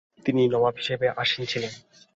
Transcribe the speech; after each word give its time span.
তিনি 0.25 0.41
নবাব 0.53 0.73
হিসেবে 0.79 1.05
আসীন 1.21 1.43
ছিলেন। 1.45 1.73